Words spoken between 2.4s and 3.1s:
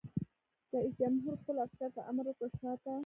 شاته!